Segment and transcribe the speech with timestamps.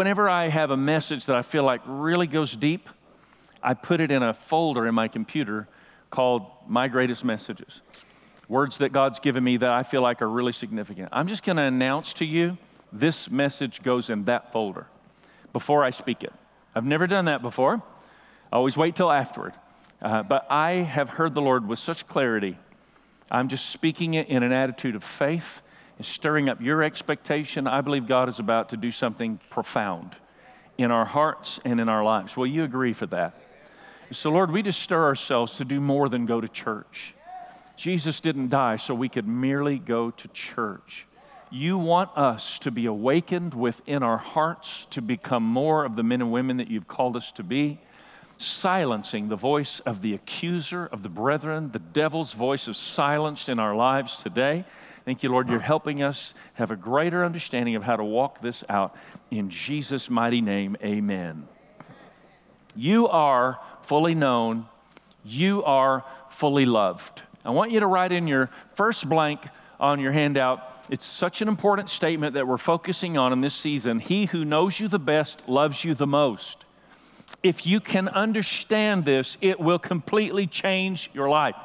[0.00, 2.88] whenever I have a message that I feel like really goes deep,
[3.62, 5.68] I put it in a folder in my computer
[6.08, 7.82] called My Greatest Messages.
[8.48, 11.10] Words that God's given me that I feel like are really significant.
[11.12, 12.56] I'm just going to announce to you
[12.90, 14.86] this message goes in that folder
[15.52, 16.32] before I speak it.
[16.74, 17.82] I've never done that before.
[18.50, 19.52] I always wait till afterward.
[20.00, 22.56] Uh, but I have heard the Lord with such clarity.
[23.30, 25.60] I'm just speaking it in an attitude of faith
[26.00, 27.66] and stirring up your expectation.
[27.66, 30.16] I believe God is about to do something profound
[30.78, 32.38] in our hearts and in our lives.
[32.38, 33.38] Will you agree for that?
[34.10, 37.14] So, Lord, we just stir ourselves to do more than go to church.
[37.76, 41.06] Jesus didn't die so we could merely go to church.
[41.50, 46.22] You want us to be awakened within our hearts to become more of the men
[46.22, 47.78] and women that you've called us to be,
[48.38, 51.72] silencing the voice of the accuser of the brethren.
[51.72, 54.64] The devil's voice is silenced in our lives today.
[55.04, 58.62] Thank you, Lord, you're helping us have a greater understanding of how to walk this
[58.68, 58.94] out.
[59.30, 61.48] In Jesus' mighty name, amen.
[62.76, 64.66] You are fully known,
[65.24, 67.22] you are fully loved.
[67.44, 69.40] I want you to write in your first blank
[69.80, 70.60] on your handout.
[70.90, 74.00] It's such an important statement that we're focusing on in this season.
[74.00, 76.64] He who knows you the best loves you the most.
[77.42, 81.56] If you can understand this, it will completely change your life.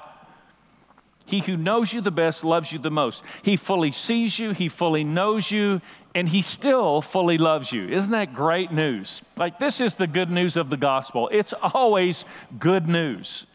[1.25, 3.23] He who knows you the best loves you the most.
[3.41, 5.81] He fully sees you, he fully knows you,
[6.13, 7.89] and he still fully loves you.
[7.89, 9.21] Isn't that great news?
[9.35, 11.29] Like, this is the good news of the gospel.
[11.31, 12.25] It's always
[12.59, 13.47] good news.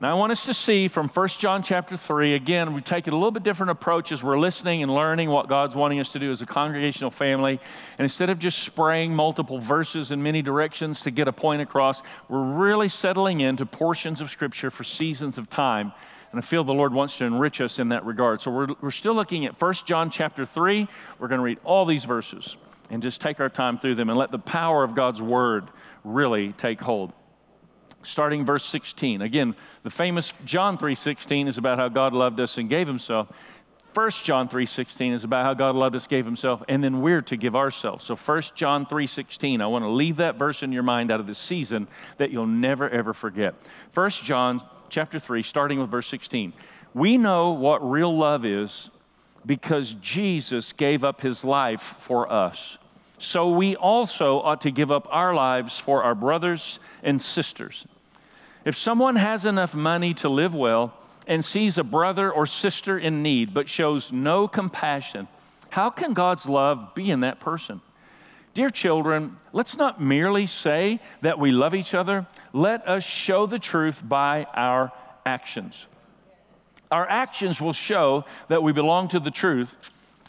[0.00, 3.10] Now, I want us to see from 1 John chapter 3, again, we take a
[3.10, 6.30] little bit different approach as we're listening and learning what God's wanting us to do
[6.30, 7.58] as a congregational family.
[7.96, 12.02] And instead of just spraying multiple verses in many directions to get a point across,
[12.28, 15.92] we're really settling into portions of Scripture for seasons of time
[16.34, 18.40] and I feel the Lord wants to enrich us in that regard.
[18.40, 20.88] So we're, we're still looking at 1 John chapter 3.
[21.20, 22.56] We're going to read all these verses
[22.90, 25.68] and just take our time through them and let the power of God's word
[26.02, 27.12] really take hold.
[28.02, 29.22] Starting verse 16.
[29.22, 33.28] Again, the famous John 3:16 is about how God loved us and gave himself.
[33.94, 37.36] 1 John 3:16 is about how God loved us, gave himself, and then we're to
[37.36, 38.04] give ourselves.
[38.04, 41.28] So 1 John 3:16, I want to leave that verse in your mind out of
[41.28, 41.86] this season
[42.18, 43.54] that you'll never ever forget.
[43.94, 46.52] 1 John chapter 3, starting with verse 16.
[46.94, 48.90] We know what real love is
[49.46, 52.78] because Jesus gave up his life for us.
[53.18, 57.84] So we also ought to give up our lives for our brothers and sisters.
[58.64, 60.94] If someone has enough money to live well
[61.26, 65.28] and sees a brother or sister in need but shows no compassion,
[65.70, 67.80] how can God's love be in that person?
[68.54, 73.58] Dear children, let's not merely say that we love each other, let us show the
[73.58, 74.92] truth by our
[75.26, 75.86] actions.
[76.92, 79.74] Our actions will show that we belong to the truth,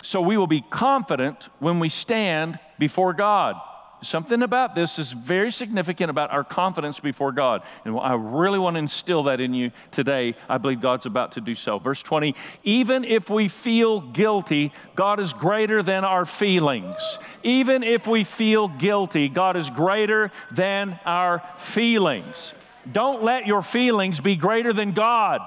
[0.02, 3.58] so we will be confident when we stand before God.
[4.06, 7.64] Something about this is very significant about our confidence before God.
[7.86, 10.36] And I really want to instill that in you today.
[10.48, 11.80] I believe God's about to do so.
[11.80, 17.18] Verse 20 Even if we feel guilty, God is greater than our feelings.
[17.42, 22.54] Even if we feel guilty, God is greater than our feelings.
[22.92, 25.42] Don't let your feelings be greater than God.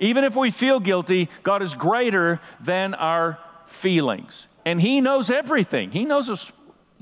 [0.00, 4.46] Even if we feel guilty, God is greater than our feelings.
[4.64, 6.50] And He knows everything, He knows us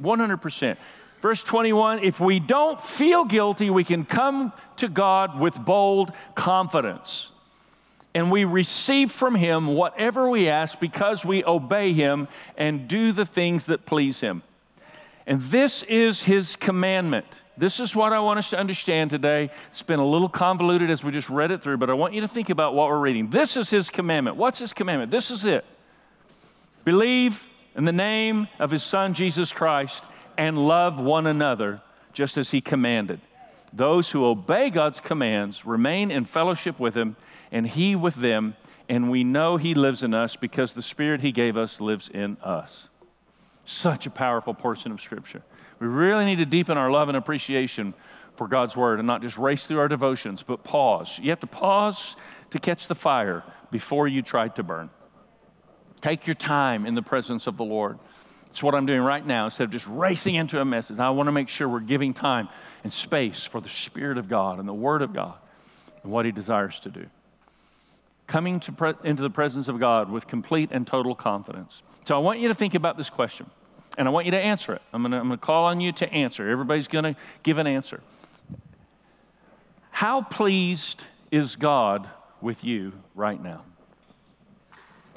[0.01, 0.77] 100%.
[1.23, 7.29] Verse 21 if we don't feel guilty, we can come to God with bold confidence.
[8.15, 13.25] And we receive from Him whatever we ask because we obey Him and do the
[13.25, 14.43] things that please Him.
[15.27, 17.27] And this is His commandment.
[17.57, 19.51] This is what I want us to understand today.
[19.69, 22.23] It's been a little convoluted as we just read it through, but I want you
[22.23, 23.31] to think about what we're reading.
[23.31, 24.37] This is His commandment.
[24.37, 25.11] What's His commandment?
[25.11, 25.65] This is it.
[26.85, 27.43] Believe
[27.75, 30.03] in the name of His Son, Jesus Christ,
[30.37, 31.81] and love one another
[32.13, 33.21] just as he commanded.
[33.73, 37.17] Those who obey God's commands remain in fellowship with him,
[37.51, 38.55] and he with them,
[38.89, 42.37] and we know he lives in us because the Spirit he gave us lives in
[42.43, 42.89] us.
[43.65, 45.43] Such a powerful portion of Scripture.
[45.79, 47.95] We really need to deepen our love and appreciation
[48.37, 51.19] for God's Word and not just race through our devotions, but pause.
[51.23, 52.17] You have to pause
[52.51, 54.91] to catch the fire before you try to burn.
[56.03, 57.99] Take your time in the presence of the Lord.
[58.51, 60.99] It's what I'm doing right now instead of just racing into a message.
[60.99, 62.49] I want to make sure we're giving time
[62.85, 65.35] and space for the Spirit of God and the Word of God
[66.03, 67.07] and what He desires to do.
[68.27, 71.83] Coming to pre- into the presence of God with complete and total confidence.
[72.05, 73.49] So I want you to think about this question
[73.97, 74.83] and I want you to answer it.
[74.93, 76.49] I'm going to, call on you to answer.
[76.49, 78.01] Everybody's going to give an answer.
[79.91, 82.09] How pleased is God
[82.41, 83.63] with you right now?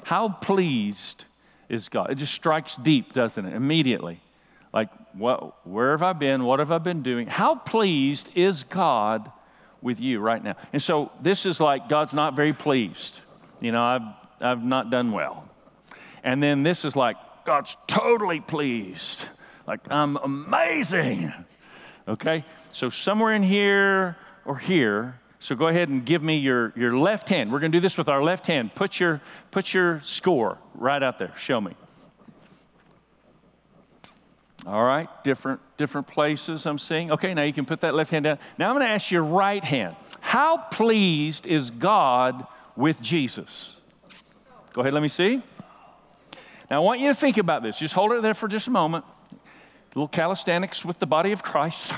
[0.06, 1.24] How pleased
[1.68, 2.12] is God.
[2.12, 3.52] It just strikes deep, doesn't it?
[3.52, 4.20] Immediately.
[4.72, 6.44] Like, what, where have I been?
[6.44, 7.26] What have I been doing?
[7.26, 9.32] How pleased is God
[9.82, 10.54] with you right now?
[10.72, 13.18] And so this is like God's not very pleased.
[13.60, 14.02] You know, I've,
[14.40, 15.48] I've not done well.
[16.22, 19.26] And then this is like God's totally pleased.
[19.66, 21.32] Like, I'm amazing.
[22.06, 22.44] Okay?
[22.70, 27.28] So somewhere in here or here, so go ahead and give me your, your left
[27.28, 27.52] hand.
[27.52, 28.74] We're going to do this with our left hand.
[28.74, 31.34] Put your, put your score right out there.
[31.36, 31.74] Show me.
[34.66, 37.12] All right, different, different places I'm seeing.
[37.12, 38.38] Okay, now you can put that left hand down.
[38.58, 39.94] Now I'm going to ask your right hand.
[40.20, 43.74] How pleased is God with Jesus?
[44.72, 45.40] Go ahead, let me see.
[46.68, 47.78] Now I want you to think about this.
[47.78, 49.04] Just hold it there for just a moment.
[49.32, 49.36] A
[49.94, 51.92] little calisthenics with the body of Christ.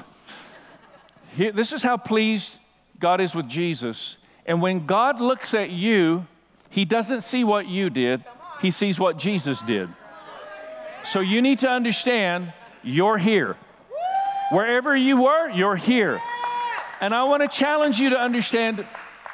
[1.34, 2.58] Here, this is how pleased
[3.00, 4.16] God is with Jesus.
[4.46, 6.26] And when God looks at you,
[6.70, 8.24] he doesn't see what you did,
[8.60, 9.88] he sees what Jesus did.
[11.04, 12.52] So you need to understand
[12.82, 13.56] you're here.
[14.50, 16.20] Wherever you were, you're here.
[17.00, 18.84] And I want to challenge you to understand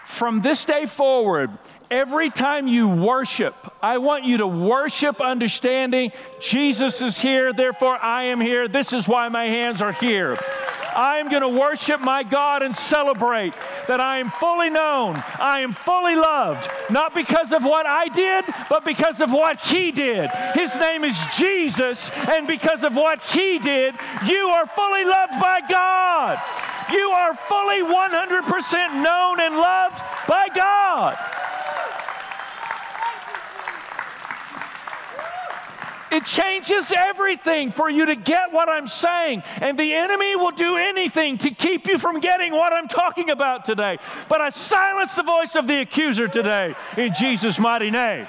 [0.07, 1.51] from this day forward,
[1.91, 8.25] every time you worship, I want you to worship understanding Jesus is here, therefore I
[8.25, 8.69] am here.
[8.69, 10.37] This is why my hands are here.
[10.97, 13.55] I am going to worship my God and celebrate
[13.89, 18.45] that I am fully known, I am fully loved, not because of what I did,
[18.69, 20.31] but because of what He did.
[20.55, 23.95] His name is Jesus, and because of what He did,
[24.25, 26.41] you are fully loved by God.
[26.93, 29.99] You are fully 100% known and loved
[30.29, 31.19] by God.
[36.15, 39.43] It changes everything for you to get what I'm saying.
[39.61, 43.65] And the enemy will do anything to keep you from getting what I'm talking about
[43.65, 43.99] today.
[44.29, 48.29] But I silence the voice of the accuser today in Jesus' mighty name.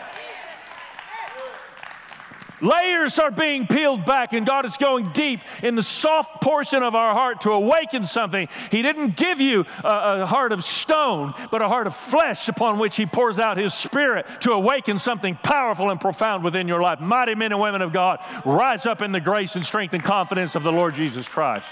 [2.62, 6.96] Layers are being peeled back, and God is going deep in the soft portion of
[6.96, 8.48] our heart to awaken something.
[8.72, 12.80] He didn't give you a, a, heart of stone, but a heart of flesh upon
[12.80, 17.00] which He pours out His Spirit to awaken something powerful and profound within your life.
[17.00, 20.56] Mighty men and women of God, rise up in the grace and strength and confidence
[20.56, 21.66] of the Lord Jesus Christ.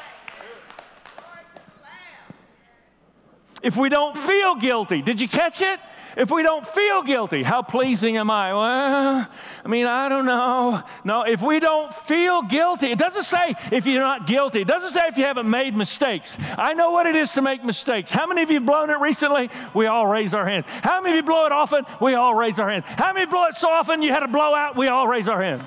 [3.61, 5.79] If we don't feel guilty, did you catch it?
[6.15, 8.53] If we don't feel guilty, how pleasing am I?
[8.53, 9.27] Well,
[9.65, 10.83] I mean, I don't know.
[11.03, 14.61] No, if we don't feel guilty, it doesn't say if you're not guilty.
[14.61, 16.37] It doesn't say if you haven't made mistakes.
[16.57, 18.11] I know what it is to make mistakes.
[18.11, 19.49] How many of you have blown it recently?
[19.73, 20.65] We all raise our hands.
[20.67, 21.85] How many of you blow it often?
[21.99, 22.83] We all raise our hands.
[22.85, 24.75] How many blow it so often you had a blowout?
[24.75, 25.63] We all raise our hands.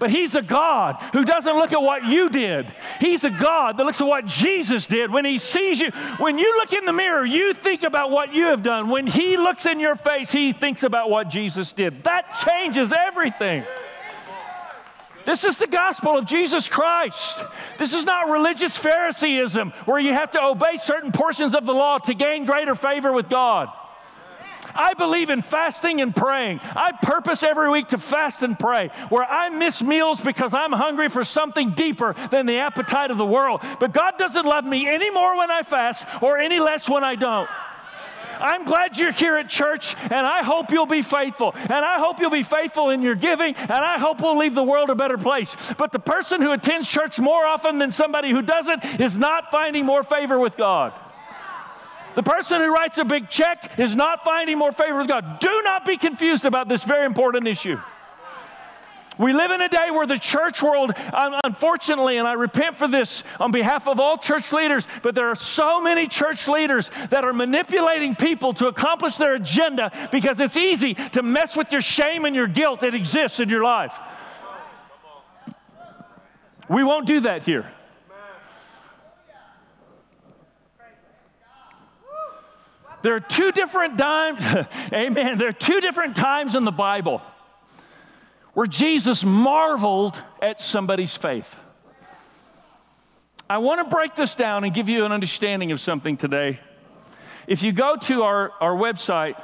[0.00, 2.74] But He's a God who doesn't look at what you did.
[2.98, 5.12] He's a God that looks at what Jesus did.
[5.12, 8.46] When He sees you, when you look in the mirror, you think about what you
[8.46, 8.88] have done.
[8.88, 12.02] When He looks in your face, He thinks about what Jesus did.
[12.04, 13.62] That changes everything.
[15.26, 17.38] This is the gospel of Jesus Christ.
[17.78, 21.98] This is not religious Phariseeism where you have to obey certain portions of the law
[21.98, 23.68] to gain greater favor with God.
[24.74, 26.60] I believe in fasting and praying.
[26.62, 31.08] I purpose every week to fast and pray, where I miss meals because I'm hungry
[31.08, 33.62] for something deeper than the appetite of the world.
[33.78, 37.14] But God doesn't love me any more when I fast or any less when I
[37.14, 37.48] don't.
[38.40, 41.52] I'm glad you're here at church, and I hope you'll be faithful.
[41.54, 44.62] And I hope you'll be faithful in your giving, and I hope we'll leave the
[44.62, 45.54] world a better place.
[45.76, 49.84] But the person who attends church more often than somebody who doesn't is not finding
[49.84, 50.94] more favor with God.
[52.14, 55.38] The person who writes a big check is not finding more favor with God.
[55.40, 57.78] Do not be confused about this very important issue.
[59.18, 60.92] We live in a day where the church world,
[61.44, 65.34] unfortunately, and I repent for this on behalf of all church leaders, but there are
[65.34, 70.94] so many church leaders that are manipulating people to accomplish their agenda because it's easy
[70.94, 73.92] to mess with your shame and your guilt that exists in your life.
[76.70, 77.70] We won't do that here.
[83.02, 85.38] There are two different times, amen.
[85.38, 87.22] There are two different times in the Bible
[88.52, 91.56] where Jesus marveled at somebody's faith.
[93.48, 96.60] I want to break this down and give you an understanding of something today.
[97.46, 99.40] If you go to our, our website,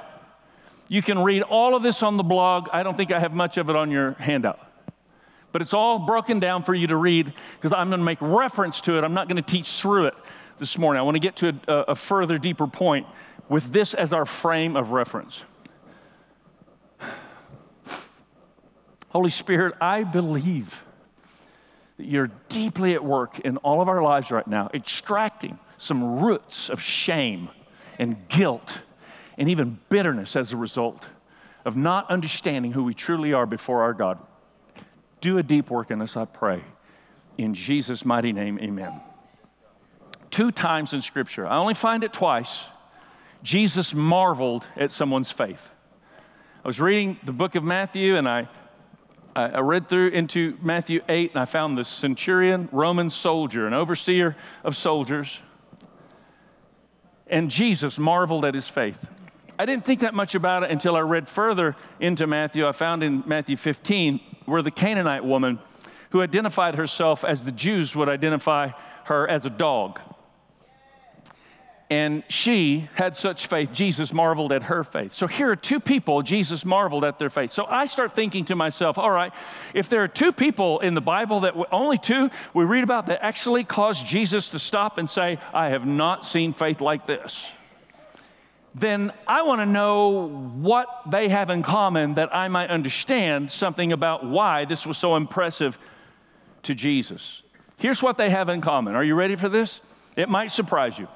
[0.89, 2.69] you can read all of this on the blog.
[2.73, 4.61] I don't think I have much of it on your handout.
[5.51, 8.81] But it's all broken down for you to read because I'm going to make reference
[8.83, 9.03] to it.
[9.03, 10.15] I'm not going to teach through it
[10.59, 11.01] this morning.
[11.01, 13.07] I want to get to a, a further, deeper point
[13.49, 15.43] with this as our frame of reference.
[19.11, 20.83] Holy Spirit, I believe
[21.97, 26.69] that you're deeply at work in all of our lives right now, extracting some roots
[26.69, 27.49] of shame
[27.99, 28.81] and guilt
[29.39, 31.05] and even bitterness as a result.
[31.67, 34.19] of not understanding who we truly are before our God.
[35.21, 36.63] Do a deep work in us, I pray.
[37.37, 39.01] In Jesus' mighty name, amen.
[40.31, 42.61] Two times in Scripture, I only find it twice,
[43.43, 45.71] Jesus marveled at someone's faith.
[46.65, 48.49] I was reading the book of Matthew and I,
[49.37, 54.35] I read through into Matthew 8 and I found the centurion, Roman soldier, an overseer
[54.65, 55.39] of soldiers.
[57.27, 59.07] And Jesus marveled at his faith.
[59.59, 62.67] I didn't think that much about it until I read further into Matthew.
[62.67, 65.59] I found in Matthew 15 where the Canaanite woman,
[66.11, 68.71] who identified herself as the Jews would identify
[69.05, 70.01] her as a dog,
[71.89, 75.13] and she had such faith, Jesus marveled at her faith.
[75.13, 77.53] So here are two people, Jesus marveled at their faith.
[77.53, 79.33] So I start thinking to myself, all right,
[79.73, 83.25] if there are two people in the Bible that only two we read about that
[83.25, 87.47] actually caused Jesus to stop and say, I have not seen faith like this,
[88.75, 93.93] then I want to know what they have in common that I might understand something
[93.93, 95.79] about why this was so impressive
[96.65, 97.43] to Jesus.
[97.77, 98.97] Here's what they have in common.
[98.97, 99.81] Are you ready for this?
[100.17, 101.07] It might surprise you.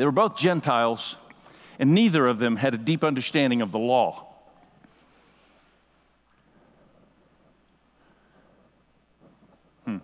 [0.00, 1.16] They were both Gentiles,
[1.78, 4.24] and neither of them had a deep understanding of the law.
[9.84, 9.98] Hmm.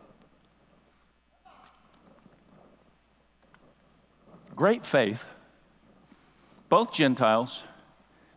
[4.55, 5.25] Great faith,
[6.69, 7.63] both Gentiles,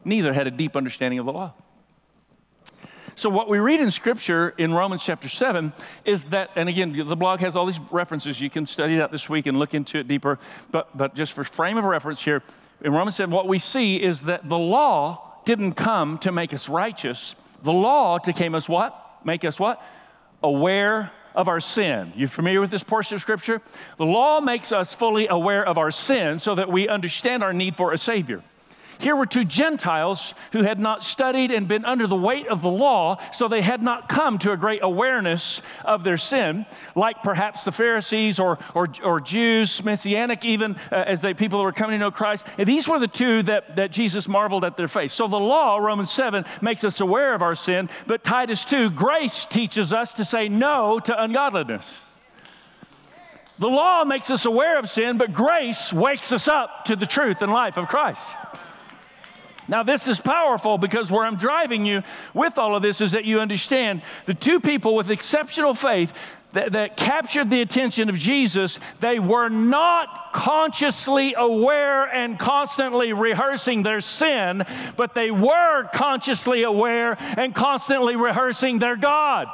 [0.06, 1.56] neither had a deep understanding of the law.
[3.20, 5.74] So, what we read in Scripture in Romans chapter 7
[6.06, 8.40] is that, and again, the blog has all these references.
[8.40, 10.40] You can study it out this week and look into it deeper.
[10.72, 12.42] But, but just for frame of reference here,
[12.80, 16.70] in Romans 7, what we see is that the law didn't come to make us
[16.70, 17.36] righteous.
[17.62, 18.96] The law to came us what?
[19.26, 19.84] Make us what?
[20.42, 22.14] Aware of our sin.
[22.16, 23.62] You familiar with this portion of Scripture?
[23.98, 27.76] The law makes us fully aware of our sin so that we understand our need
[27.76, 28.44] for a Savior.
[29.00, 32.70] Here were two Gentiles who had not studied and been under the weight of the
[32.70, 36.66] law, so they had not come to a great awareness of their sin,
[36.96, 41.72] like perhaps the Pharisees or, or, or Jews, Messianic even, uh, as they people were
[41.72, 42.46] coming to know Christ.
[42.58, 45.14] And these were the two that, that Jesus marveled at their faith.
[45.14, 49.46] So the law, Romans 7, makes us aware of our sin, but Titus 2, grace
[49.46, 51.96] teaches us to say no to ungodliness.
[53.60, 57.42] The law makes us aware of sin, but grace wakes us up to the truth
[57.42, 58.30] and life of Christ.
[59.70, 62.02] Now, this is powerful because where I'm driving you
[62.34, 66.12] with all of this is that you understand the two people with exceptional faith
[66.54, 73.84] that, that, captured the attention of Jesus, they were not consciously aware and constantly rehearsing
[73.84, 74.66] their sin,
[74.98, 79.48] but they were consciously aware and constantly rehearsing their God.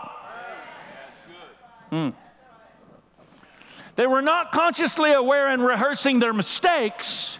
[1.91, 2.13] Mm.
[3.97, 7.37] They were not consciously aware and rehearsing their mistakes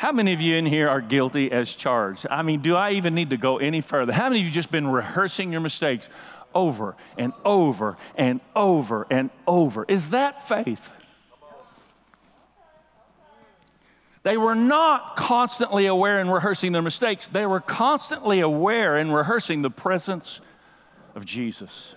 [0.00, 2.26] how many of you in here are guilty as charged?
[2.30, 4.14] I mean, do I even need to go any further?
[4.14, 6.08] How many of you just been rehearsing your mistakes
[6.54, 9.84] over and over and over and over?
[9.86, 10.90] Is that faith?
[14.22, 17.26] They were not constantly aware and rehearsing their mistakes.
[17.30, 20.40] They were constantly aware and rehearsing the presence
[21.14, 21.92] of Jesus.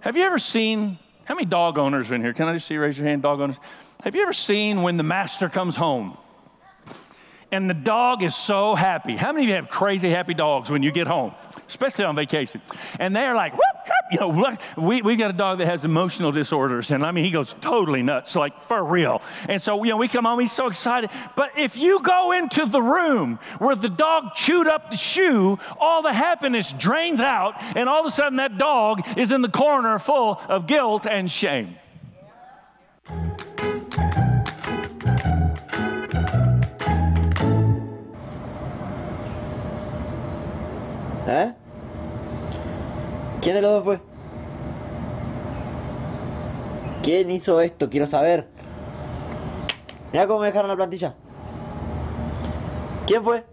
[0.00, 2.32] Have you ever seen, how many dog owners are in here?
[2.32, 3.56] Can I just see, raise your hand, dog owners?
[4.02, 6.16] Have you ever seen when the master comes home
[7.50, 9.16] and the dog is so happy?
[9.16, 11.32] How many of you have crazy happy dogs when you get home,
[11.66, 12.60] especially on vacation?
[13.00, 14.12] And they're like, whoop, whoop.
[14.12, 17.30] you know, we, we got a dog that has emotional disorders, and I mean, he
[17.30, 19.22] goes totally nuts, like for real.
[19.48, 21.10] And so, you know, we come home, he's so excited.
[21.34, 26.02] But if you go into the room where the dog chewed up the shoe, all
[26.02, 29.98] the happiness drains out, and all of a sudden that dog is in the corner
[29.98, 31.76] full of guilt and shame.
[43.46, 44.00] ¿Quién de los dos fue?
[47.04, 47.88] ¿Quién hizo esto?
[47.88, 48.48] Quiero saber.
[50.12, 51.14] Mira cómo me dejaron la plantilla.
[53.06, 53.44] ¿Quién fue?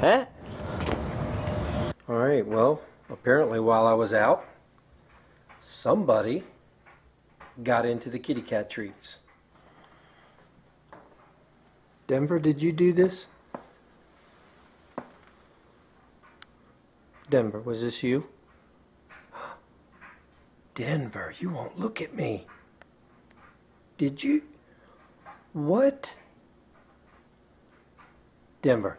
[0.00, 0.26] ¿Eh?
[2.06, 2.78] All right, well,
[3.10, 4.44] apparently while I was out,
[5.60, 6.44] somebody
[7.64, 9.16] got into the kitty cat treats.
[12.06, 13.26] Denver, did you do this?
[17.32, 18.26] Denver, was this you?
[20.74, 22.46] Denver, you won't look at me.
[23.96, 24.42] Did you?
[25.54, 26.12] What?
[28.60, 28.98] Denver,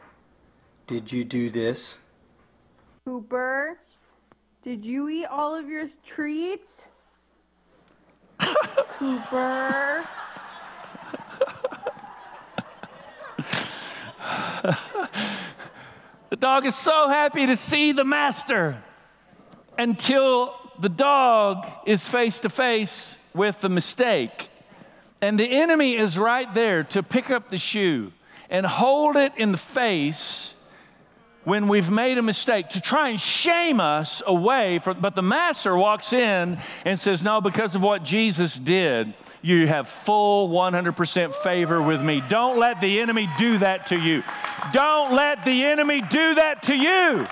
[0.87, 1.93] did you do this?
[3.05, 3.77] Cooper,
[4.63, 6.87] did you eat all of your treats?
[8.97, 10.07] Cooper.
[16.33, 18.83] the dog is so happy to see the master
[19.77, 24.49] until the dog is face to face with the mistake.
[25.21, 28.13] And the enemy is right there to pick up the shoe
[28.49, 30.52] and hold it in the face
[31.43, 35.75] when we've made a mistake to try and shame us away from but the master
[35.75, 41.81] walks in and says no because of what jesus did you have full 100% favor
[41.81, 42.23] with me.
[42.29, 44.23] Don't let the enemy do that to you.
[44.71, 47.27] Don't let the enemy do that to you.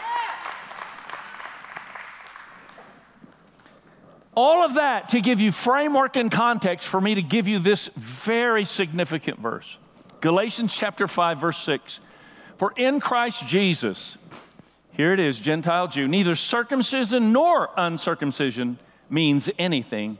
[4.35, 7.89] All of that to give you framework and context for me to give you this
[7.95, 9.77] very significant verse.
[10.19, 11.99] Galatians chapter 5 verse 6
[12.61, 14.19] for in Christ Jesus,
[14.91, 18.77] here it is, Gentile Jew, neither circumcision nor uncircumcision
[19.09, 20.19] means anything,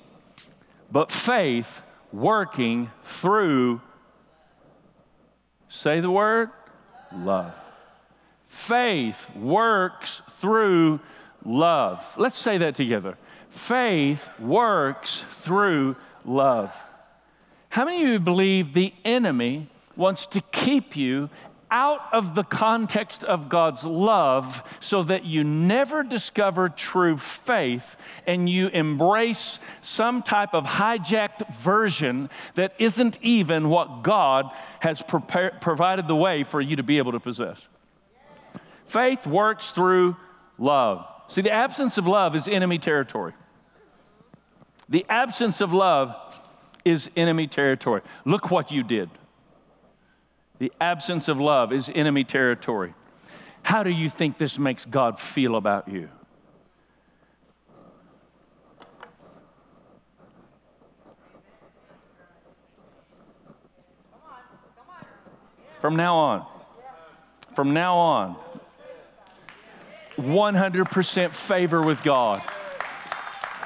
[0.92, 1.82] but faith
[2.12, 3.80] working through,
[5.70, 6.50] say the word,
[7.16, 7.54] love.
[8.48, 11.00] Faith works through
[11.46, 12.04] love.
[12.18, 13.20] Let's say that together.
[13.52, 15.96] Faith works through
[16.26, 16.74] love.
[17.70, 21.30] How many of you believe the enemy wants to keep you
[21.72, 27.96] out of the context of God's love so that you never discover true faith
[28.28, 34.52] and you embrace some type of hijacked version that isn't even what God
[34.82, 37.58] has prepared, provided the way for you to be able to possess.
[38.88, 40.18] Faith works through
[40.60, 41.06] love.
[41.30, 43.34] See, the absence of love is enemy territory.
[44.90, 46.14] The absence of love
[46.84, 48.02] is enemy territory.
[48.26, 49.10] Look what you did.
[50.62, 52.94] The absence of love is enemy territory.
[53.64, 56.08] How do you think this makes God feel about you?
[65.82, 66.46] From now on,
[67.56, 68.36] from now on,
[70.20, 72.40] 100% favor with God.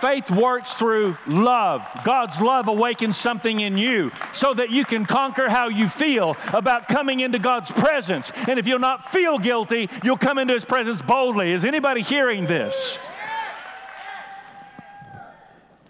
[0.01, 1.87] Faith works through love.
[2.03, 6.87] God's love awakens something in you so that you can conquer how you feel about
[6.87, 8.31] coming into God's presence.
[8.47, 11.51] And if you'll not feel guilty, you'll come into His presence boldly.
[11.51, 12.97] Is anybody hearing this?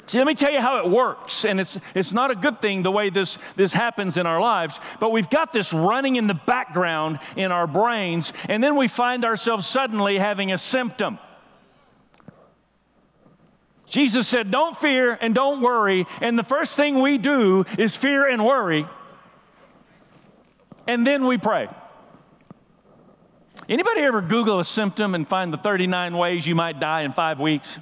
[0.08, 1.46] See, let me tell you how it works.
[1.46, 4.80] And it's, it's not a good thing the way this, this happens in our lives,
[5.00, 9.26] but we've got this running in the background in our brains, and then we find
[9.26, 11.18] ourselves suddenly having a symptom.
[13.96, 16.06] Jesus said, Don't fear and don't worry.
[16.20, 18.86] And the first thing we do is fear and worry.
[20.86, 21.70] And then we pray.
[23.70, 27.40] Anybody ever Google a symptom and find the 39 ways you might die in five
[27.40, 27.78] weeks?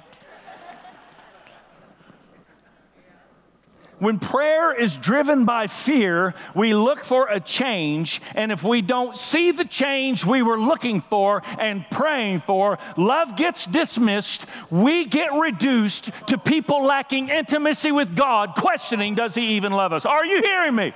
[4.00, 9.16] When prayer is driven by fear, we look for a change, and if we don't
[9.16, 14.46] see the change we were looking for and praying for, love gets dismissed.
[14.68, 20.04] We get reduced to people lacking intimacy with God, questioning, does He even love us?
[20.04, 20.92] Are you hearing me?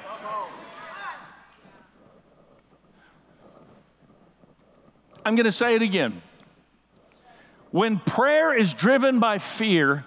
[5.25, 6.23] I'm going to say it again.
[7.71, 10.05] When prayer is driven by fear,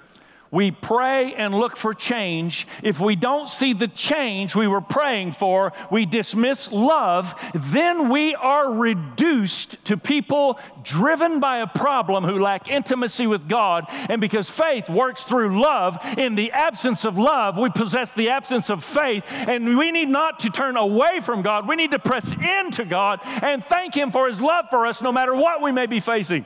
[0.52, 2.68] we pray and look for change.
[2.84, 8.36] If we don't see the change we were praying for, we dismiss love, then we
[8.36, 13.86] are reduced to people driven by a problem who lack intimacy with God.
[13.90, 18.70] And because faith works through love, in the absence of love, we possess the absence
[18.70, 19.24] of faith.
[19.30, 23.20] And we need not to turn away from God, we need to press into God
[23.24, 26.46] and thank Him for His love for us no matter what we may be facing.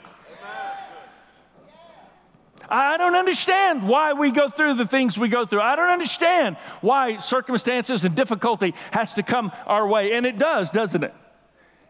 [2.69, 5.61] I don't understand why we go through the things we go through.
[5.61, 10.13] I don't understand why circumstances and difficulty has to come our way.
[10.13, 11.13] And it does, doesn't it?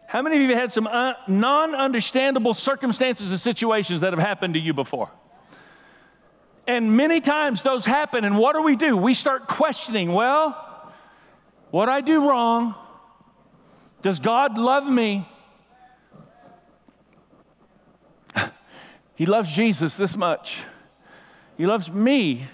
[0.06, 4.22] How many of you have had some uh, non understandable circumstances and situations that have
[4.22, 5.10] happened to you before?
[6.66, 8.96] And many times those happen, and what do we do?
[8.96, 10.92] We start questioning, well,
[11.70, 12.74] what I do wrong?
[14.02, 15.28] Does God love me?
[19.16, 20.58] He loves Jesus this much.
[21.56, 22.48] He loves me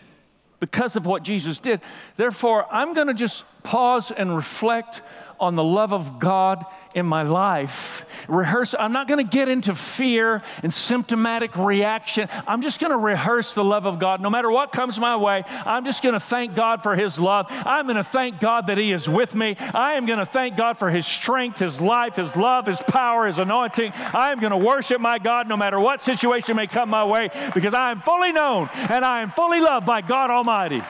[0.61, 1.81] because of what Jesus did.
[2.17, 5.03] Therefore, I'm going to just pause and reflect
[5.43, 8.05] on the love of God in my life.
[8.29, 12.29] Rehearse, I'm not going to get into fear and symptomatic reaction.
[12.47, 14.21] I'm just going to rehearse the love of God.
[14.21, 17.47] No matter what comes my way, I'm just going to thank God for His love.
[17.51, 19.57] I'm going to thank God that He is with me.
[19.59, 23.27] I am going to thank God for His strength, His life, His love, His power,
[23.27, 23.93] His anointing.
[24.15, 27.31] I am going to worship my God no matter what situation may come my way
[27.53, 30.83] because I am fully known and I am fully loved by God Almighty.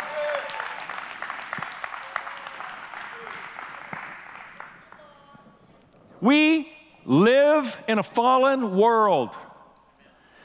[6.22, 6.72] We
[7.04, 9.36] live in a fallen world.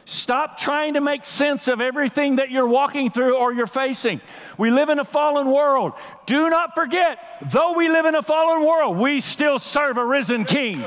[0.06, 4.22] Stop trying to make sense of everything that you're walking through or you're facing.
[4.58, 5.94] We live in a fallen world.
[6.26, 7.20] Do not forget,
[7.52, 10.84] though we live in a fallen world, we still serve a risen king.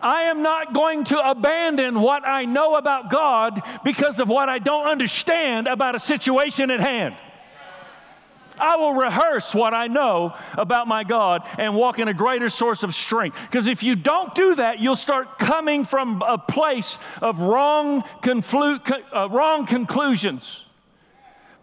[0.00, 4.58] I am not going to abandon what I know about God because of what I
[4.58, 7.16] don't understand about a situation at hand.
[8.58, 12.82] I will rehearse what I know about my God and walk in a greater source
[12.82, 13.36] of strength.
[13.50, 18.80] Because if you don't do that, you'll start coming from a place of wrong, conflu-
[19.14, 20.60] uh, wrong conclusions.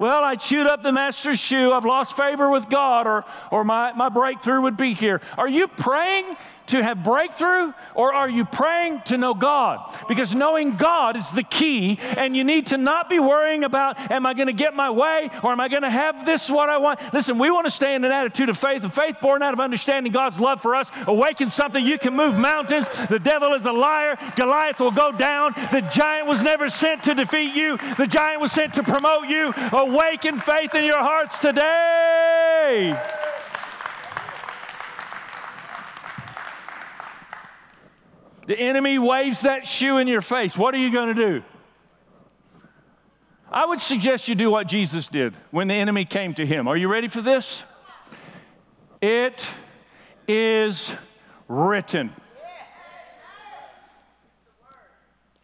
[0.01, 1.71] Well, I chewed up the master's shoe.
[1.71, 5.21] I've lost favor with God, or, or my, my breakthrough would be here.
[5.37, 6.25] Are you praying
[6.67, 9.97] to have breakthrough or are you praying to know God?
[10.07, 14.25] Because knowing God is the key, and you need to not be worrying about, am
[14.25, 16.77] I going to get my way or am I going to have this what I
[16.77, 16.99] want?
[17.13, 19.59] Listen, we want to stay in an attitude of faith, and faith born out of
[19.59, 20.89] understanding God's love for us.
[21.07, 21.85] Awaken something.
[21.85, 22.87] You can move mountains.
[23.09, 24.17] The devil is a liar.
[24.35, 25.53] Goliath will go down.
[25.71, 29.53] The giant was never sent to defeat you, the giant was sent to promote you.
[29.71, 33.20] Awaken faith in your hearts today.
[38.51, 40.57] The enemy waves that shoe in your face.
[40.57, 41.43] What are you going to do?
[43.49, 46.67] I would suggest you do what Jesus did when the enemy came to him.
[46.67, 47.63] Are you ready for this?
[49.01, 49.47] It
[50.27, 50.91] is
[51.47, 52.11] written.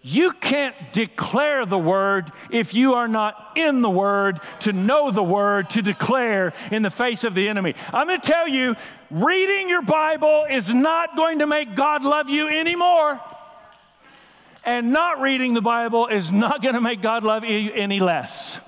[0.09, 5.21] You can't declare the word if you are not in the word to know the
[5.21, 7.75] word to declare in the face of the enemy.
[7.91, 8.77] I'm going to tell you,
[9.11, 13.19] reading your Bible is not going to make God love you anymore.
[14.63, 18.61] And not reading the Bible is not going to make God love you any less.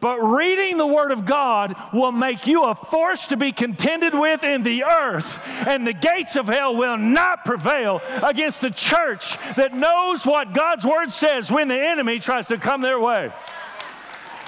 [0.00, 4.44] But reading the Word of God will make you a force to be contended with
[4.44, 9.74] in the earth, and the gates of hell will not prevail against the church that
[9.74, 13.32] knows what God's Word says when the enemy tries to come their way.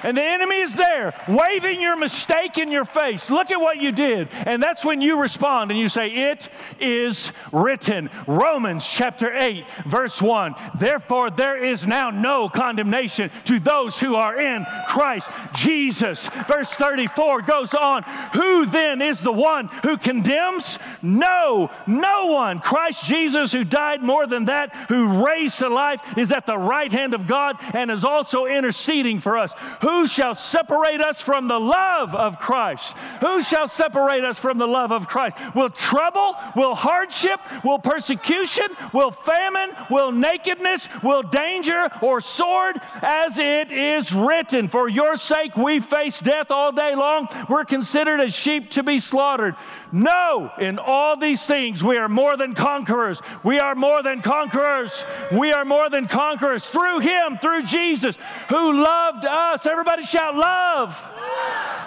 [0.03, 3.29] And the enemy is there, waving your mistake in your face.
[3.29, 4.29] Look at what you did.
[4.31, 8.09] And that's when you respond and you say, It is written.
[8.25, 10.55] Romans chapter 8, verse 1.
[10.77, 16.27] Therefore, there is now no condemnation to those who are in Christ Jesus.
[16.47, 18.03] Verse 34 goes on.
[18.33, 20.79] Who then is the one who condemns?
[21.01, 22.59] No, no one.
[22.59, 26.91] Christ Jesus, who died more than that, who raised to life, is at the right
[26.91, 29.51] hand of God and is also interceding for us.
[29.81, 32.93] Who shall separate us from the love of Christ?
[33.21, 35.37] Who shall separate us from the love of Christ?
[35.55, 42.79] Will trouble, will hardship, will persecution, will famine, will nakedness, will danger or sword?
[43.01, 47.27] As it is written, For your sake we face death all day long.
[47.49, 49.55] We're considered as sheep to be slaughtered.
[49.91, 53.21] No, in all these things we are more than conquerors.
[53.43, 55.03] We are more than conquerors.
[55.31, 58.17] We are more than conquerors through Him, through Jesus,
[58.49, 59.65] who loved us.
[60.05, 60.97] Shout, Love.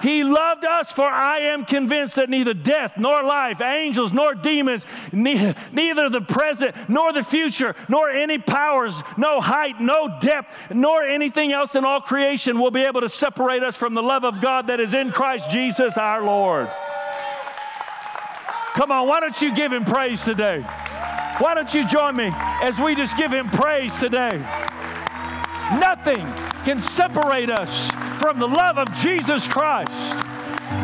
[0.02, 4.84] He loved us, for I am convinced that neither death nor life, angels nor demons,
[5.12, 11.04] ne- neither the present nor the future, nor any powers, no height, no depth, nor
[11.04, 14.40] anything else in all creation will be able to separate us from the love of
[14.40, 16.68] God that is in Christ Jesus our Lord.
[18.74, 20.62] Come on, why don't you give him praise today?
[21.38, 24.38] Why don't you join me as we just give him praise today?
[25.78, 26.26] Nothing
[26.64, 29.90] can separate us from the love of Jesus Christ.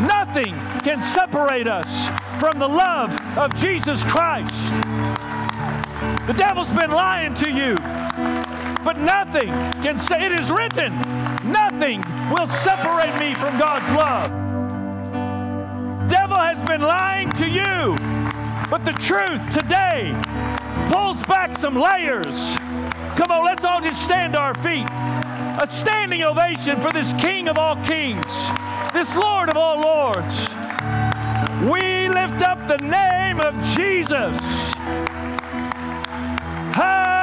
[0.01, 2.09] Nothing can separate us
[2.41, 4.53] from the love of Jesus Christ.
[6.27, 7.77] The devil's been lying to you,
[8.85, 9.49] but nothing
[9.83, 10.95] can say, it is written,
[11.45, 14.31] nothing will separate me from God's love.
[16.11, 17.97] Devil has been lying to you,
[18.69, 20.13] but the truth today
[20.91, 22.57] pulls back some layers.
[23.17, 24.87] Come on, let's all just stand to our feet.
[25.61, 28.25] A standing ovation for this King of all kings,
[28.93, 30.49] this Lord of all lords.
[31.69, 34.39] We lift up the name of Jesus.
[36.81, 37.18] Oh,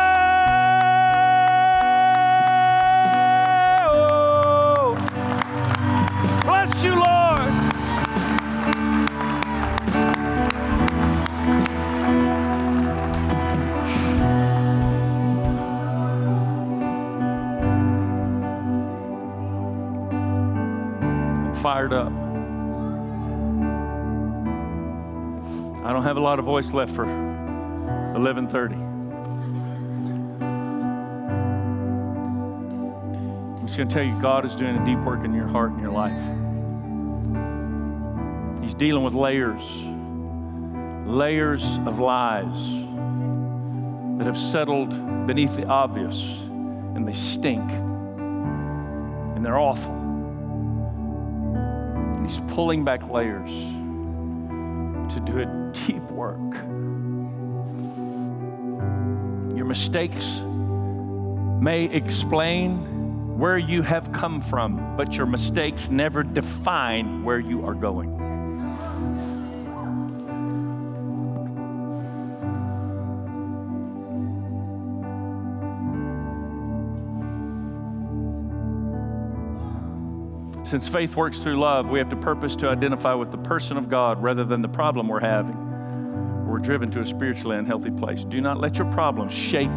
[26.25, 28.73] lot of voice left for 11:30.
[33.59, 35.69] I'm just going to tell you, God is doing a deep work in your heart
[35.69, 36.19] and your life.
[38.63, 39.61] He's dealing with layers,
[41.07, 42.57] layers of lies
[44.17, 44.89] that have settled
[45.27, 46.19] beneath the obvious
[46.95, 49.93] and they stink and they're awful.
[52.15, 53.51] And he's pulling back layers
[55.15, 56.53] to do a deep work.
[59.55, 60.41] Your mistakes
[61.61, 67.73] may explain where you have come from, but your mistakes never define where you are
[67.73, 68.11] going.
[80.65, 83.87] Since faith works through love, we have to purpose to identify with the person of
[83.87, 85.55] God rather than the problem we're having.
[86.47, 88.23] We're driven to a spiritually unhealthy place.
[88.23, 89.69] Do not let your problems shape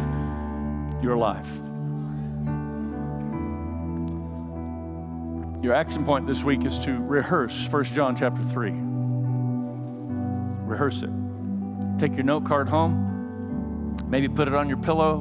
[1.03, 1.47] your life.
[5.61, 8.71] Your action point this week is to rehearse 1 John chapter 3.
[10.65, 11.11] Rehearse it.
[11.99, 15.19] Take your note card home, maybe put it on your pillow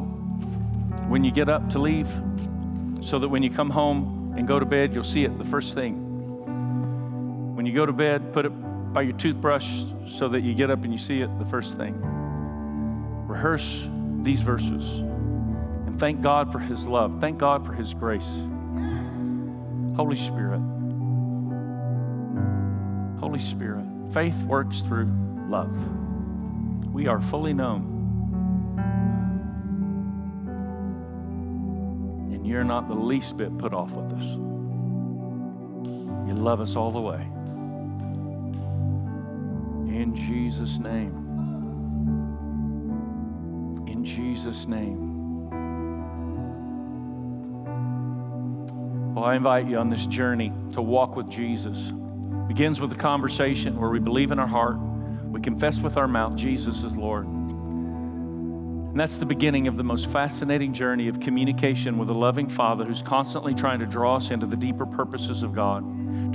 [1.09, 2.09] when you get up to leave,
[3.03, 5.75] so that when you come home, and go to bed, you'll see it the first
[5.75, 5.97] thing.
[7.57, 8.51] When you go to bed, put it
[8.93, 9.69] by your toothbrush
[10.07, 12.01] so that you get up and you see it the first thing.
[13.27, 13.89] Rehearse
[14.23, 17.21] these verses and thank God for His love.
[17.21, 18.23] Thank God for His grace.
[19.97, 20.61] Holy Spirit,
[23.19, 25.13] Holy Spirit, faith works through
[25.49, 25.75] love.
[26.95, 27.98] We are fully known.
[32.49, 34.23] You're not the least bit put off with us.
[36.27, 37.21] You love us all the way.
[39.95, 41.13] In Jesus' name.
[43.87, 45.09] In Jesus' name.
[49.15, 51.77] Well, I invite you on this journey to walk with Jesus.
[51.89, 54.79] It begins with a conversation where we believe in our heart,
[55.25, 57.27] we confess with our mouth Jesus is Lord.
[58.91, 62.85] And that's the beginning of the most fascinating journey of communication with a loving Father
[62.85, 65.85] who's constantly trying to draw us into the deeper purposes of God,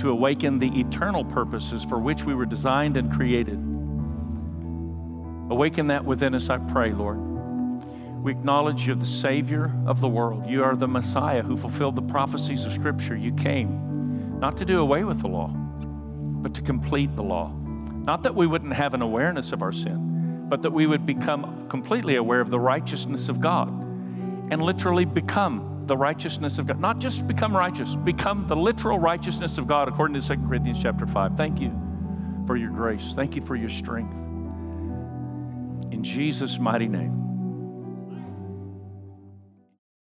[0.00, 3.58] to awaken the eternal purposes for which we were designed and created.
[5.50, 7.18] Awaken that within us, I pray, Lord.
[8.22, 10.46] We acknowledge you're the Savior of the world.
[10.48, 13.16] You are the Messiah who fulfilled the prophecies of Scripture.
[13.16, 17.52] You came not to do away with the law, but to complete the law.
[17.52, 20.13] Not that we wouldn't have an awareness of our sin,
[20.48, 23.68] but that we would become completely aware of the righteousness of God
[24.50, 26.80] and literally become the righteousness of God.
[26.80, 31.06] Not just become righteous, become the literal righteousness of God according to 2 Corinthians chapter
[31.06, 31.36] 5.
[31.36, 31.72] Thank you
[32.46, 33.12] for your grace.
[33.14, 34.14] Thank you for your strength.
[35.92, 37.33] In Jesus' mighty name.